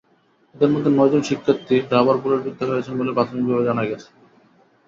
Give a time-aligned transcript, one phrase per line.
[0.55, 4.07] এঁদের মধ্যে নয়জন শিক্ষার্থী রাবার বুলেটবিদ্ধ হয়েছেন বলে প্রাথমিকভাবে জানা গেছে।